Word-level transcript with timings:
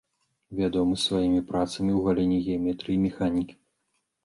Вядомы 0.59 0.95
сваімі 1.01 1.41
працамі 1.51 1.91
ў 1.97 2.01
галіне 2.09 2.39
геаметрыі 2.47 2.97
і 3.03 3.05
механікі. 3.07 3.55